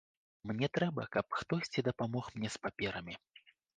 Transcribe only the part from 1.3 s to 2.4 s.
хтосьці дапамог